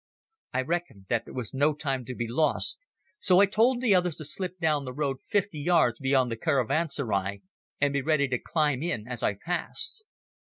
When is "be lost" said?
2.15-2.87